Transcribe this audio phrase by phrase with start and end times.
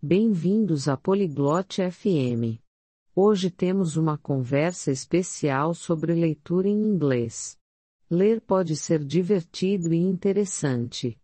[0.00, 2.62] Bem-vindos à Poliglote FM.
[3.16, 7.58] Hoje temos uma conversa especial sobre leitura em inglês.
[8.08, 11.20] Ler pode ser divertido e interessante.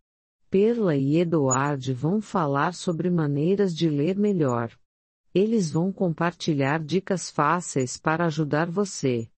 [0.51, 4.77] Perla e Eduard vão falar sobre maneiras de ler melhor.
[5.33, 9.31] Eles vão compartilhar dicas fáceis para ajudar você.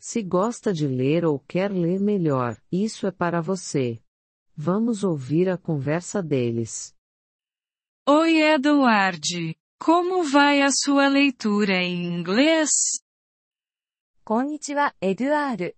[0.00, 4.02] Se gosta de ler ou quer ler melhor, isso é para você.
[4.56, 6.92] Vamos ouvir a conversa deles.
[8.08, 9.54] Oi, Eduard.
[9.78, 13.02] Como vai a sua leitura em inglês?
[14.24, 15.76] こんにちは、エドゥアール。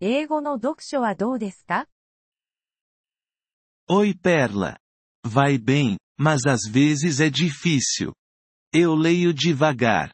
[0.00, 1.88] 英語の読書はどうですか
[3.88, 4.76] Oi Perla.
[5.26, 8.12] Vai bem, mas às vezes é difícil.
[8.74, 10.12] Eu leio devagar.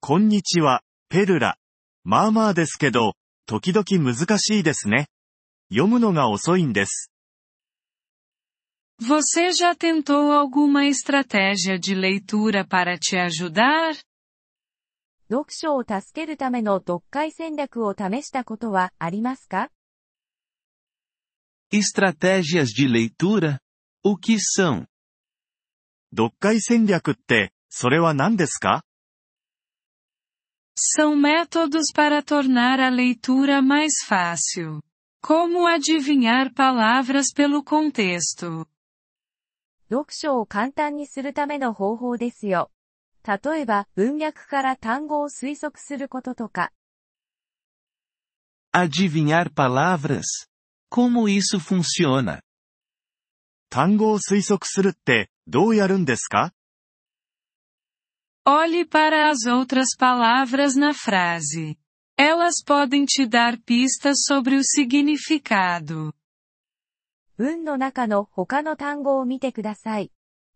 [0.00, 1.56] こんにちは、ペルラ。
[2.02, 3.14] まあまあですけど、
[3.46, 5.06] 時々難しいですね。
[5.70, 7.13] 読むのが遅いんです。
[9.01, 13.95] Você já tentou alguma estratégia de leitura para te ajudar?
[15.29, 19.69] 読書を助けるための読解戦略を試したことはありますか
[21.71, 23.59] Estratégias de leitura?
[24.03, 24.87] O que são?
[26.11, 28.83] 読解戦略って、それは何ですか
[30.75, 34.81] São métodos para tornar a leitura mais fácil.
[35.21, 38.65] Como adivinhar palavras pelo contexto?
[39.89, 42.71] 読書を簡単にするための方法ですよ。
[43.25, 46.71] 例えば、文脈から単語を推測することとか。
[48.71, 50.47] Adivinhar palavras?
[50.89, 52.41] Como isso funciona?
[53.69, 56.53] 単語を推測するって、どうやるんですか
[58.47, 61.77] Olhe para as outras palavras na frase.
[62.17, 66.13] Elas podem te dar pistas sobre o significado.
[67.36, 70.12] 文の中の他の単語を見てください。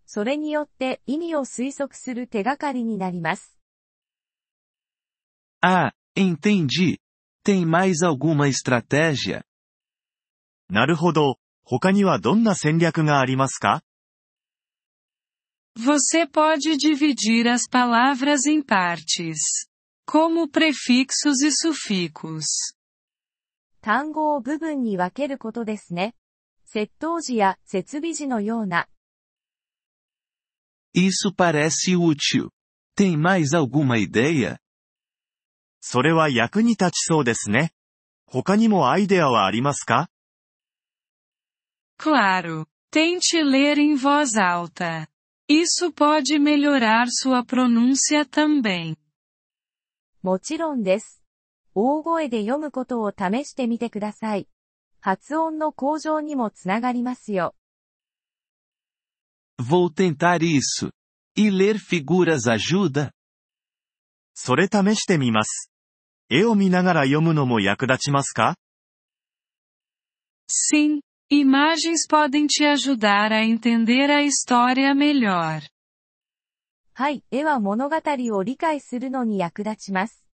[0.07, 3.59] それによって意味を推測する手がかりになります。
[5.61, 6.99] Ah, entendi.
[7.45, 9.43] Tem mais alguma estratégia?
[10.71, 11.37] なるほど。
[11.65, 13.83] 他にはどんな戦略がありますか
[15.77, 19.69] Você pode dividir as palavras em partes,
[20.07, 22.75] como prefixos e sufixos.
[23.81, 26.15] 単語を部分に分けることですね。
[26.71, 28.89] 接頭時や設備時のような。
[30.95, 32.51] Isso parece útil.
[32.95, 34.59] Tem mais alguma ideia?
[35.81, 37.73] それは役に立ちそうですね。
[38.27, 40.11] 他にもアイデアはありますか
[41.99, 45.09] Claro, tente ler em voz alta.
[45.49, 48.95] Isso pode melhorar sua pronúncia também.
[50.23, 51.23] もちろんです。
[51.75, 54.47] 大声で読むことを試してみてください。
[55.01, 57.55] 発音の向上にもつながりますよ。
[59.61, 60.91] Vou tentar isso.
[61.37, 63.11] E ler figuras ajuda?
[64.35, 65.71] それ試してみます。
[66.31, 68.57] 絵を見ながら読むのも役立ちますか
[70.49, 71.01] Sim,
[71.31, 75.63] imagens podem te ajudar a entender a história melhor.
[76.95, 77.97] はい、絵は物語
[78.35, 80.28] を理解するのに役立ちます。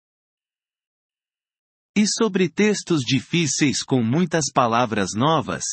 [1.96, 5.64] E sobre textos difíceis com muitas palavras novas?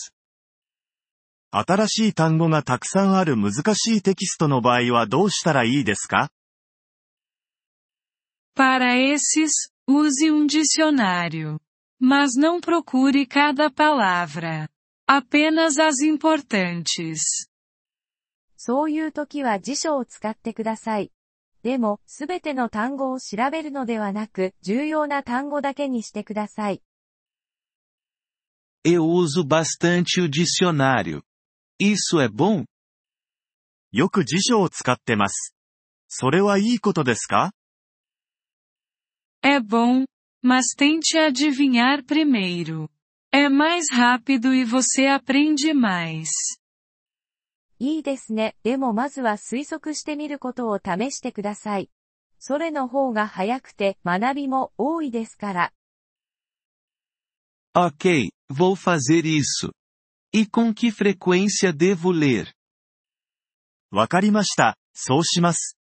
[1.52, 6.30] 新しい単語がたくさんある難しいテキストの場合はどうしたらいいですか
[8.58, 11.59] Para esses, use um dicionário.
[12.00, 14.69] Mas não procure cada palavra.
[15.08, 17.47] Apenas as importantes.
[18.58, 21.12] そういう時は辞書を使ってください。
[21.62, 26.82] でも、すべての単語を調べるのではなく、重要な単語だけにしてください。
[28.84, 31.22] Eu uso bastante o dicionário.
[31.78, 32.65] Isso é bom?
[33.93, 35.54] よく辞書を使ってます。
[36.09, 37.53] それはいいことですか
[39.43, 40.04] É bom,
[40.43, 42.88] mas tente adivinhar primeiro.
[43.32, 46.28] É mais rápido e você aprende mais.
[47.81, 48.57] いいですね。
[48.63, 51.91] でもまずは推測してみることを試してください。
[52.38, 55.73] それの方が早くて学びも多いですから。
[57.75, 59.73] Ok, vou fazer isso.
[60.32, 62.53] E com que frequência devo ler?
[63.91, 64.76] わかりました。
[64.93, 65.79] そうします。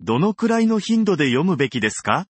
[0.00, 2.26] どのくらいの頻度で読むべきですか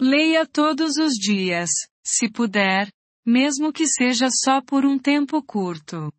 [0.00, 2.90] Leia todos os dias, se puder,
[3.26, 6.12] mesmo que seja só por um tempo curto.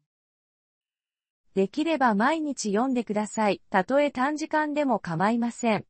[1.58, 3.64] できれば毎日読んでください。
[3.72, 5.86] たとえ短時間でも構いません。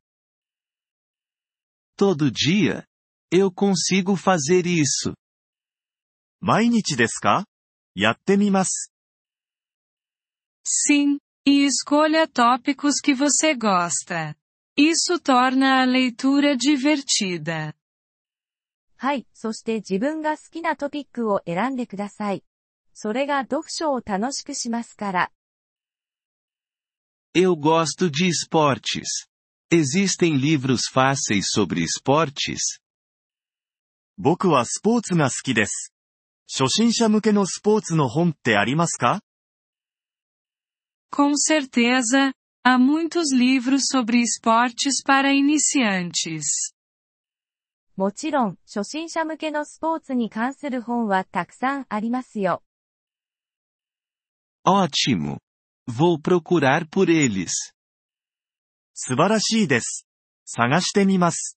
[2.00, 2.86] Todo dia?
[3.30, 5.12] Eu consigo fazer isso.
[6.40, 7.44] 毎日ですか
[7.94, 8.94] やってみます。
[10.64, 14.34] Sim, E escolha tópicos que você gosta.
[14.74, 17.74] Isso torna a leitura divertida.
[18.96, 22.42] はい、そして自分が好きなトピックを選んでください。
[22.94, 25.30] それが読書を楽しくしますから。
[27.37, 29.25] Eu gosto de esportes.
[29.71, 32.79] Existem livros fáceis sobre esportes?
[34.17, 35.93] 僕はスポーツが好きです。
[36.47, 39.21] 初心者向けのスポーツの本ってありますか
[41.09, 42.33] Com certeza,
[42.63, 46.73] há muitos livros sobre esportes para iniciantes.
[47.95, 52.63] もちろん、初心者向けのスポーツに関する本はたくさんありますよ。
[54.65, 55.37] Ótimo!
[55.87, 57.51] Vou procurar por eles.
[58.93, 60.07] 素晴らしいです。
[60.45, 61.57] 探してみます。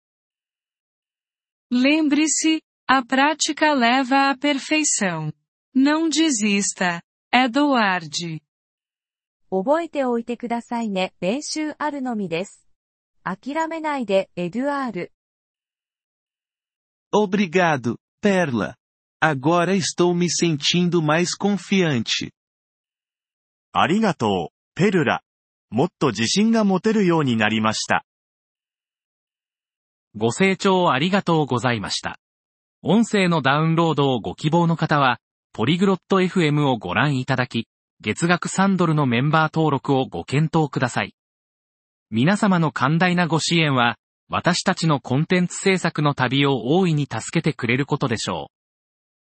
[1.71, 5.33] Lembre-se, a prática leva à perfeição.
[5.75, 7.01] Não desista.
[7.33, 8.41] Edward.
[9.49, 11.13] 覚えておいてくださいね。
[11.19, 12.67] 練習あるのみです。
[13.23, 15.11] 諦めないで、エドゥアール。
[17.13, 18.75] Obrigado, Perla.
[19.21, 22.31] Agora estou me sentindo mais confiante.
[23.72, 25.22] ありがとう、ペルラ。
[25.70, 28.04] もっと自信が持てるようになりました。
[30.16, 32.18] ご清聴ありがとうございました。
[32.82, 35.18] 音声のダウンロードをご希望の方は、
[35.52, 37.68] ポリグロット FM をご覧いただき、
[38.00, 41.14] 月額3ドルのメンバー登録をご検討ください。
[42.10, 43.96] 皆様の寛大なご支援は、
[44.30, 48.57] 私たちのコンテンツ制作の旅を大いに助けてくれることでしょう。